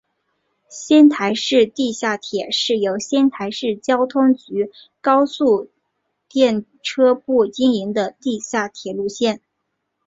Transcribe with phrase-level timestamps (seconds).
[0.67, 5.69] 仙台市地下铁是由仙台市交通局高速
[6.27, 9.41] 电车部经营的地下铁路线。